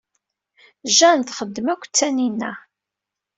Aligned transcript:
Jane 0.97 1.23
txeddem 1.27 1.67
akked 1.73 1.91
Tanina. 1.99 2.51